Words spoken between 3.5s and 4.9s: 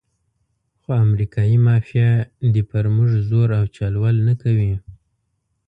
او چل ول نه کوي.